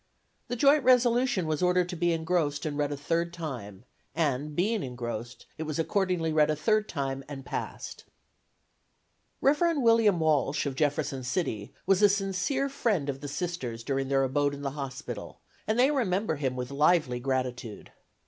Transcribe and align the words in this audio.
The 0.47 0.55
joint 0.55 0.83
resolution 0.83 1.45
was 1.45 1.61
ordered 1.61 1.87
to 1.89 1.95
be 1.95 2.11
engrossed 2.11 2.65
and 2.65 2.75
read 2.75 2.91
a 2.91 2.97
third 2.97 3.31
time 3.31 3.85
and, 4.15 4.55
being 4.55 4.81
engrossed, 4.81 5.45
it 5.59 5.61
was 5.65 5.77
accordingly 5.77 6.33
read 6.33 6.49
a 6.49 6.55
third 6.55 6.89
time 6.89 7.23
and 7.29 7.45
passed. 7.45 8.05
Rev. 9.41 9.77
William 9.77 10.19
Walsh, 10.19 10.65
of 10.65 10.73
Jefferson 10.73 11.23
City, 11.23 11.71
was 11.85 12.01
a 12.01 12.09
sincere 12.09 12.67
friend 12.67 13.09
of 13.09 13.21
the 13.21 13.27
Sisters 13.27 13.83
during 13.83 14.07
their 14.07 14.23
abode 14.23 14.55
in 14.55 14.63
the 14.63 14.71
hospital, 14.71 15.39
and 15.67 15.77
they 15.77 15.91
remember 15.91 16.37
him 16.37 16.55
with 16.55 16.71
lively 16.71 17.19
gratitude. 17.19 17.91